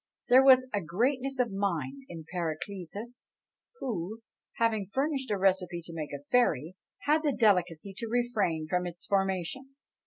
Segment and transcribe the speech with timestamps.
[0.29, 3.27] There was a greatness of mind in Paracelsus,
[3.79, 4.23] who,
[4.55, 9.05] having furnished a recipe to make a fairy, had the delicacy to refrain from its
[9.05, 9.75] formation.